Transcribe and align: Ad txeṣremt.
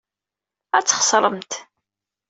Ad 0.77 0.85
txeṣremt. 0.85 1.51